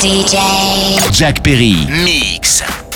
[0.00, 1.12] DJ.
[1.12, 1.84] Jack Perry.
[2.04, 2.89] Mix.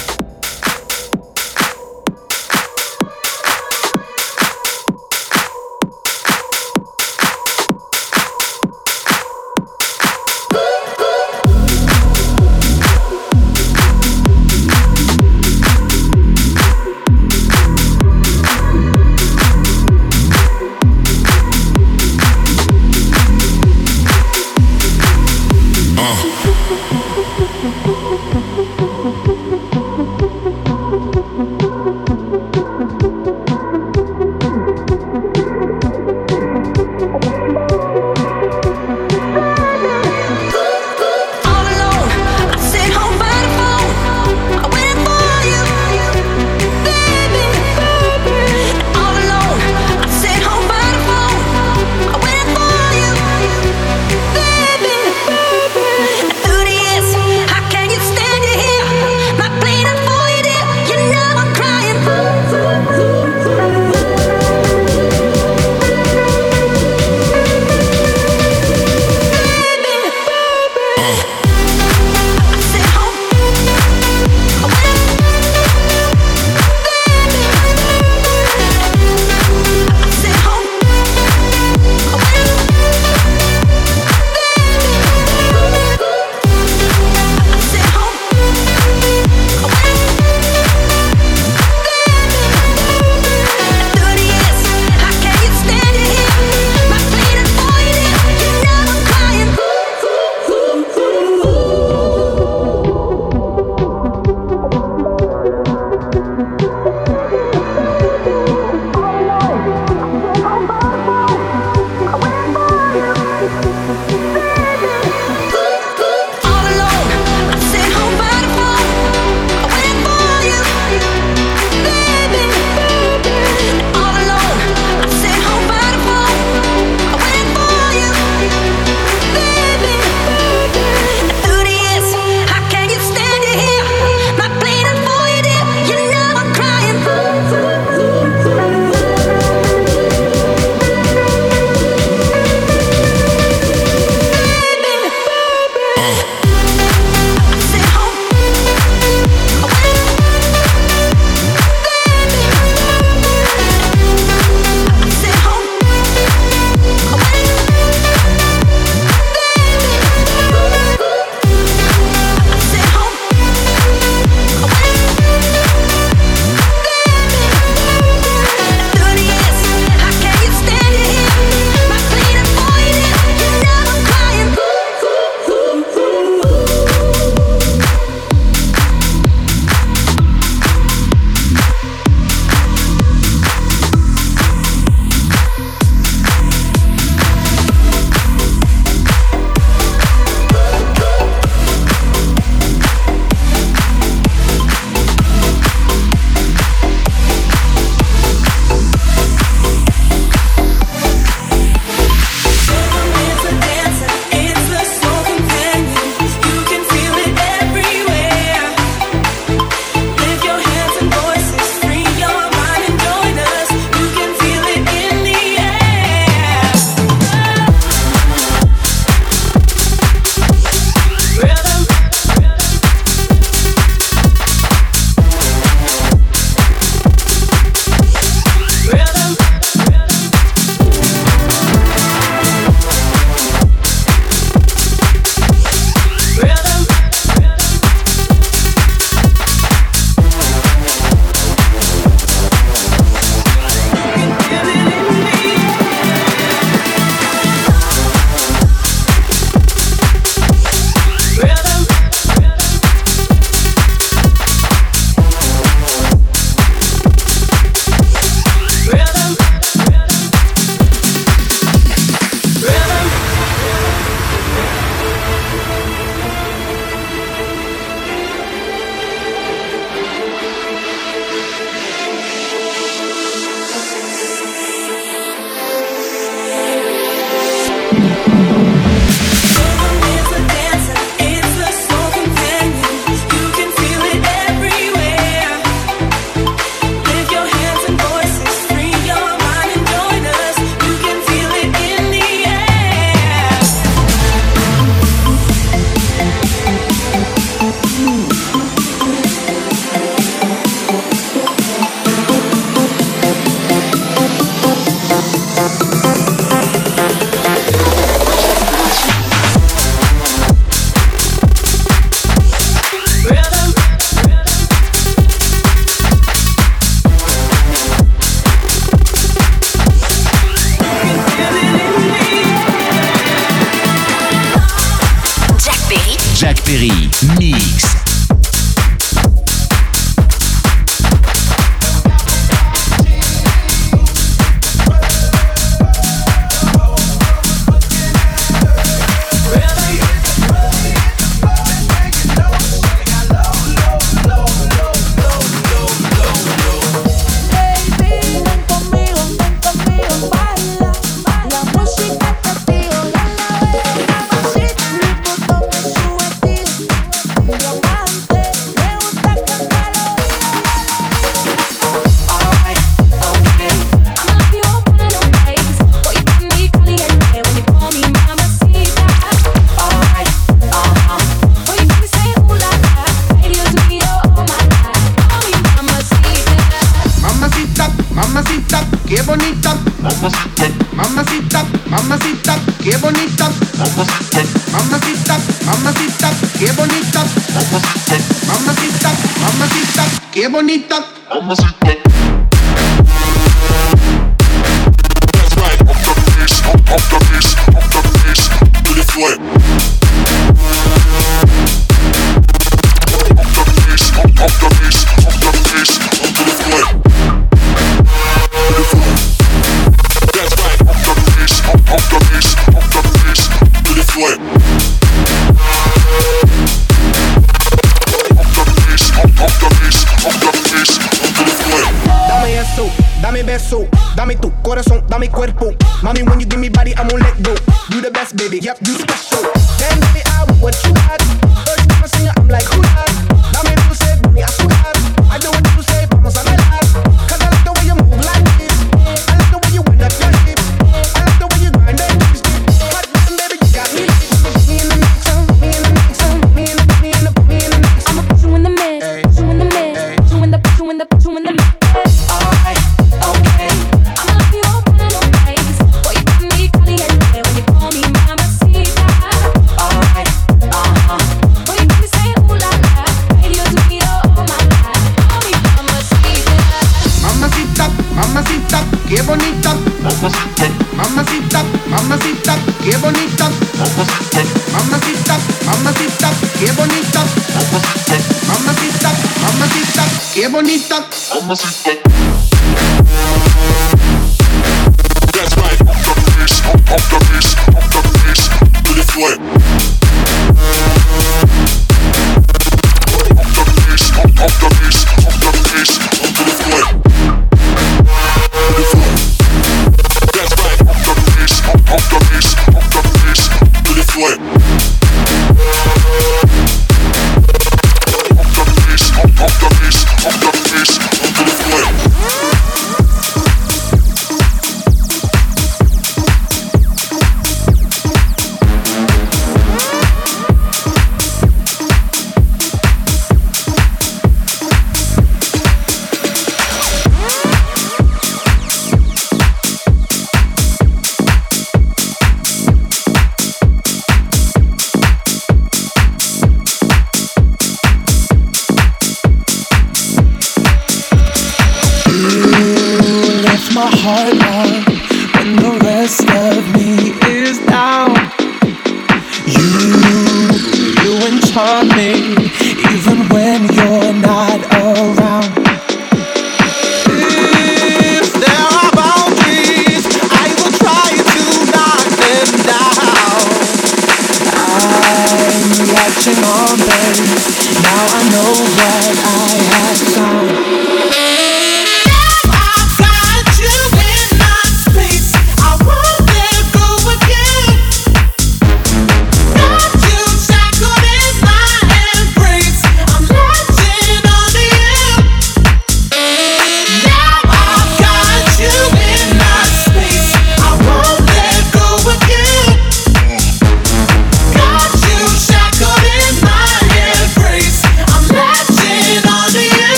[567.16, 570.53] Now I know what I have found.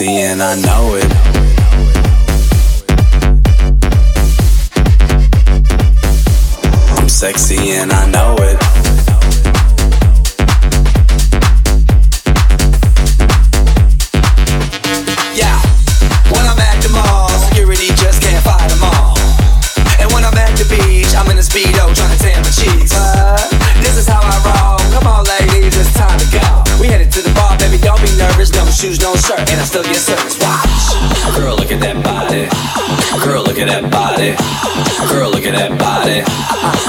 [0.00, 0.99] see, and I know it.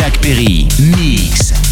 [0.00, 0.66] Jack Perry.
[0.80, 1.69] Mix.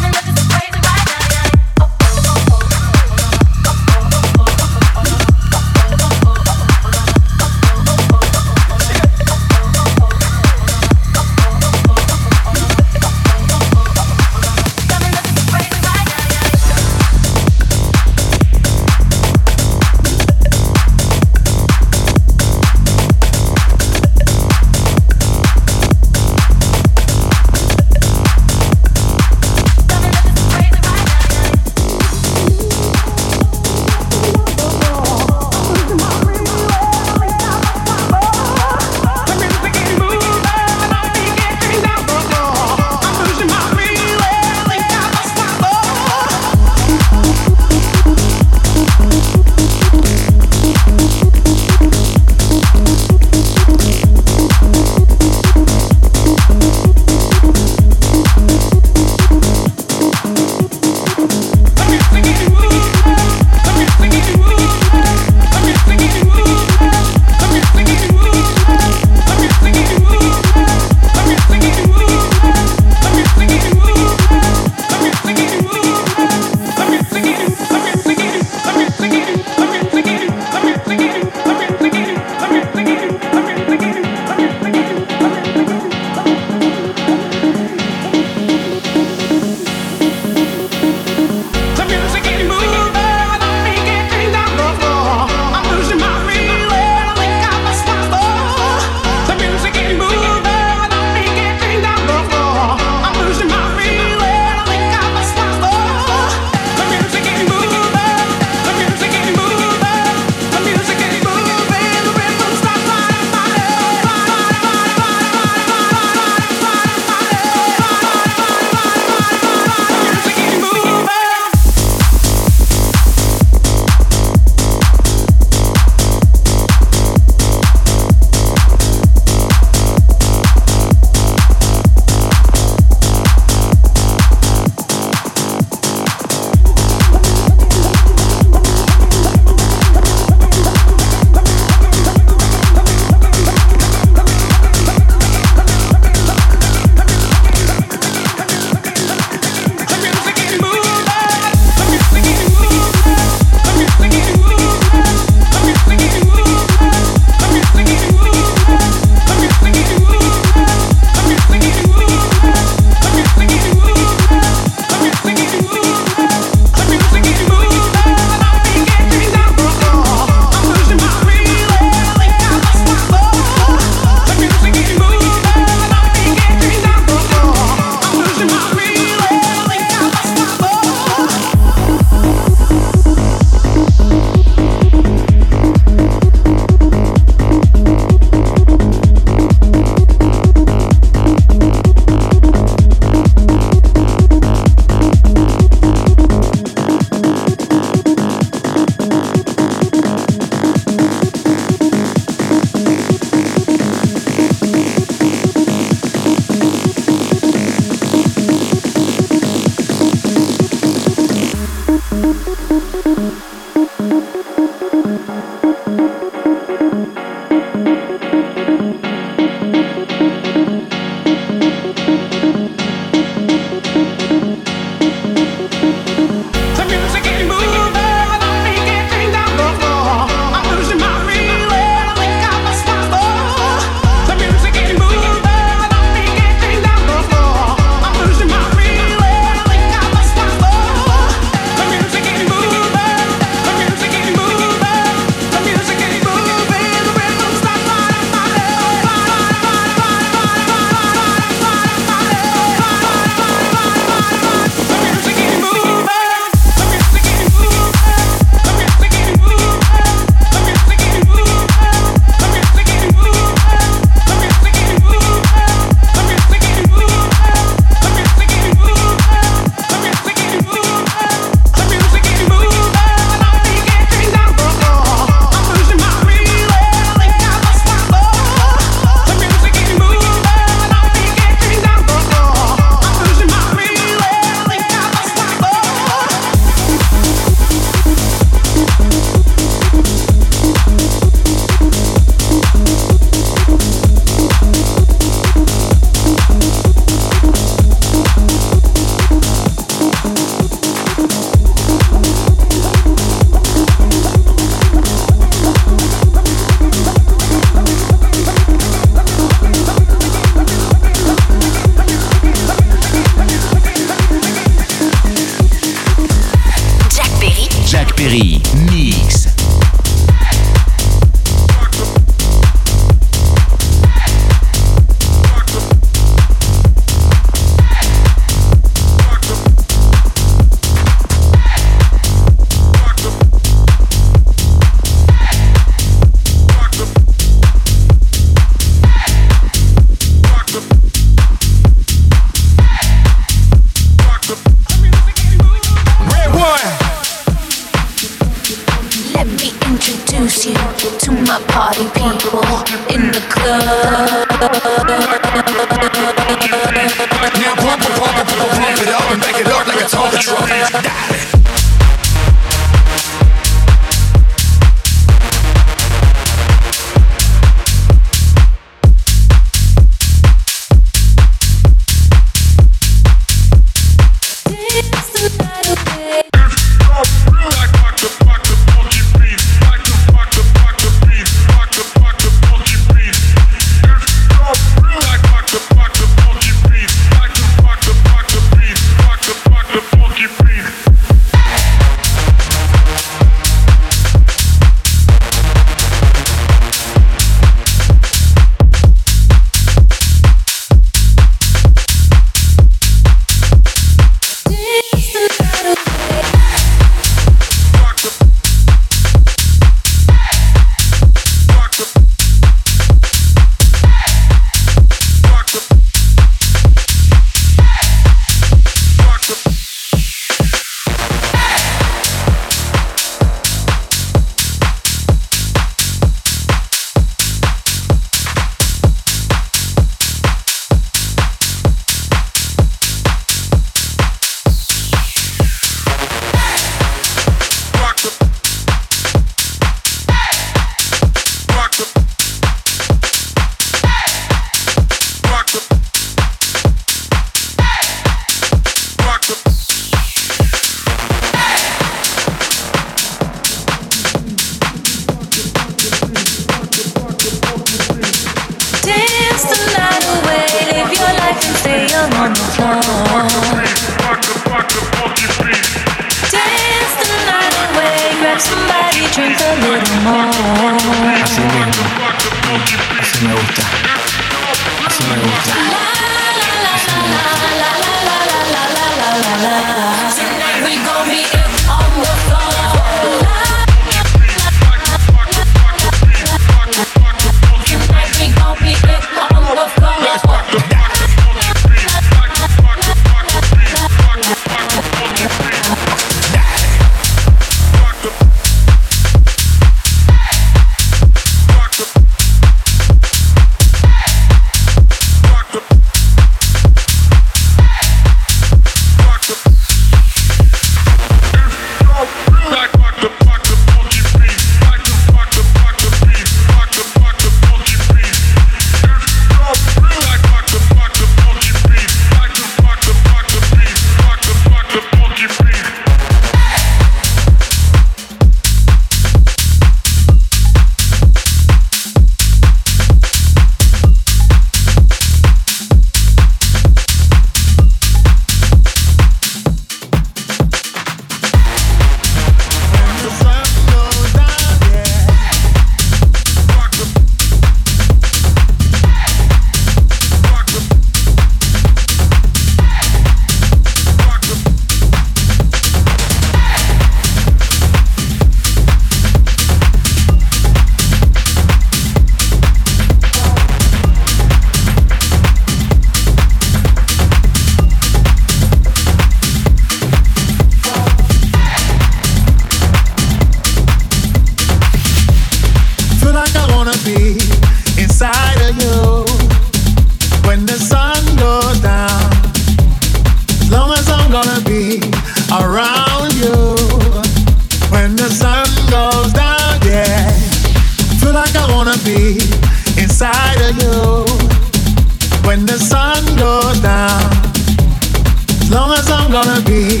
[598.82, 600.00] long as I'm gonna be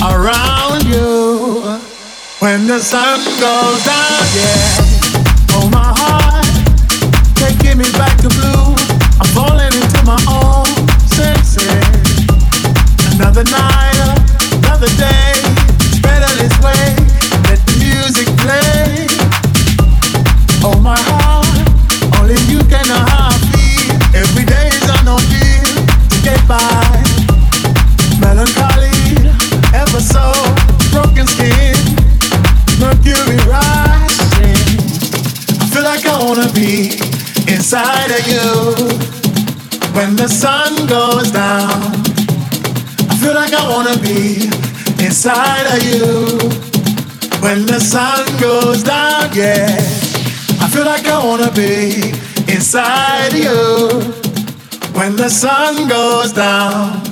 [0.00, 1.60] around you.
[2.38, 5.56] When the sun goes down, yeah.
[5.56, 6.46] Oh, my heart,
[7.36, 8.72] can't get me back to blue.
[9.20, 10.66] I'm falling into my own
[11.12, 11.84] senses.
[13.14, 13.98] Another night,
[14.64, 15.32] another day,
[15.84, 17.01] it's better this way.
[51.54, 52.12] Be
[52.48, 54.00] inside of you.
[54.94, 57.11] When the sun goes down.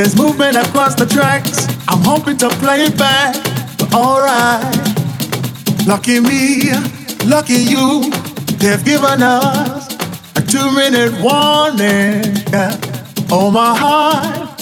[0.00, 1.68] There's movement across the tracks.
[1.86, 3.34] I'm hoping to play it back,
[3.76, 4.64] but alright.
[5.86, 6.72] Lucky me,
[7.26, 8.10] lucky you,
[8.56, 9.92] they've given us
[10.36, 12.24] a two minute warning.
[13.30, 14.58] Oh my heart,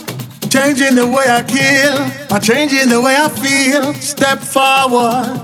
[0.50, 3.94] changing the way I kill, by changing the way I feel.
[3.94, 5.38] Step forward.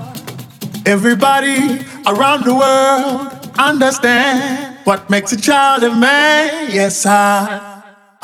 [0.85, 6.69] Everybody around the world understand what makes a child a man.
[6.69, 7.74] Yes, I,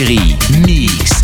[0.00, 1.19] Série Mix.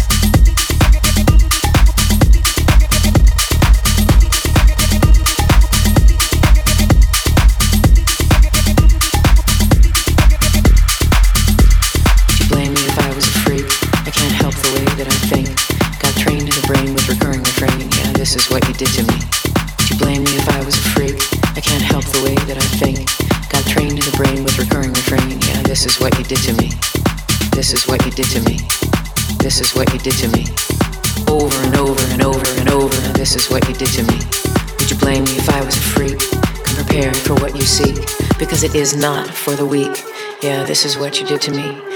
[30.11, 30.47] Did to me.
[31.27, 32.95] Over and over and over and over.
[33.19, 34.19] This is what you did to me.
[34.79, 36.21] Would you blame me if I was a freak?
[36.31, 37.97] Come prepared for what you seek.
[38.39, 40.05] Because it is not for the weak.
[40.43, 41.96] Yeah, this is what you did to me.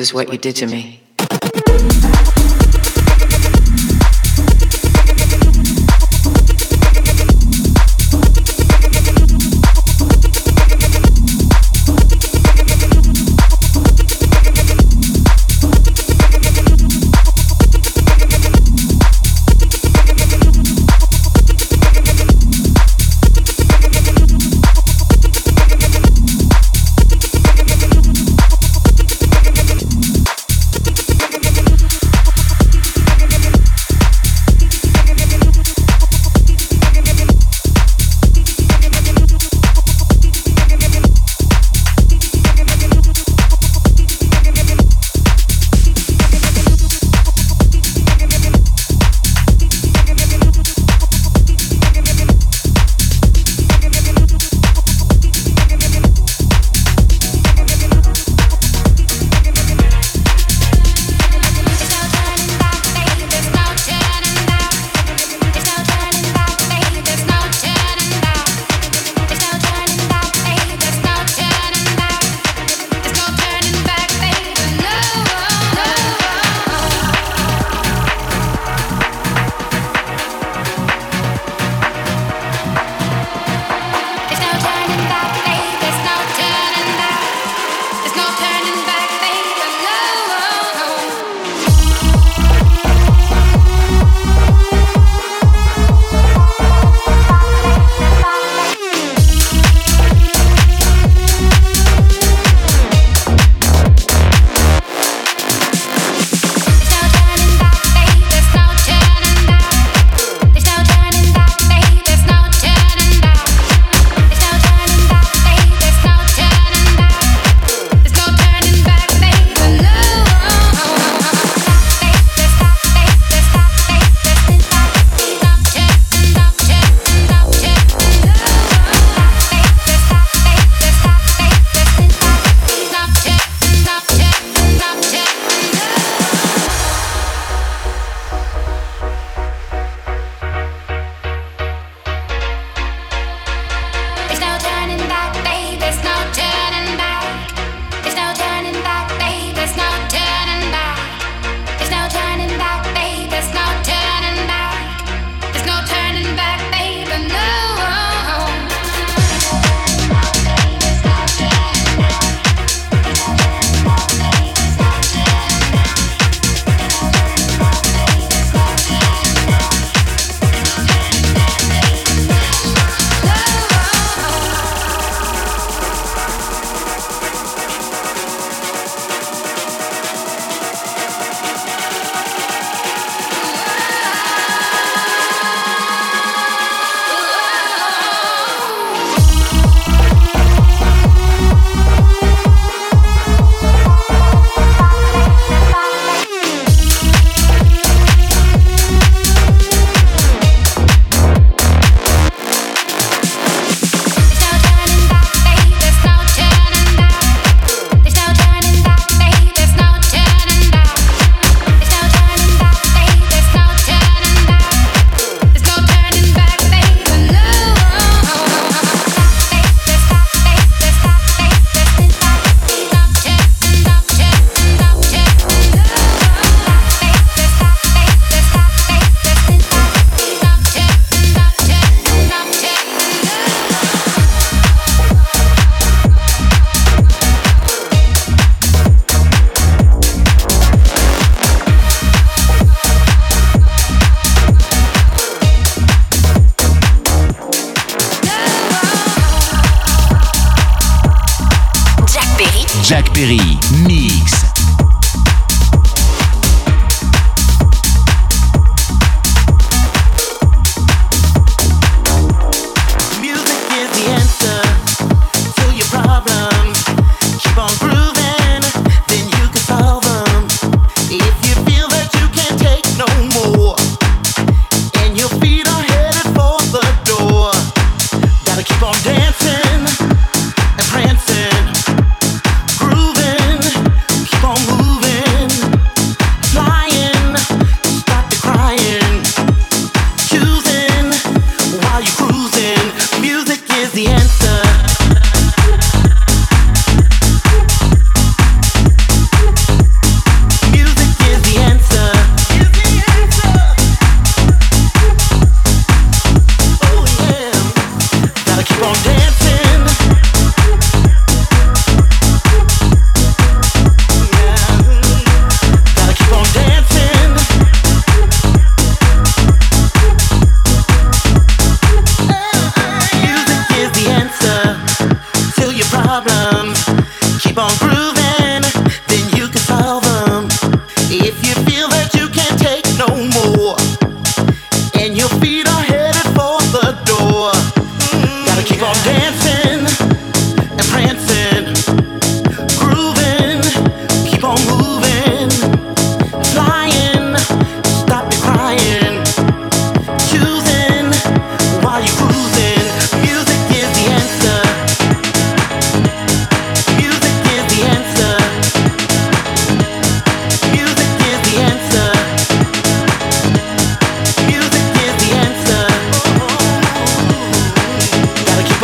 [0.00, 0.99] Is what you did to me.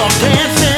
[0.08, 0.75] Gotta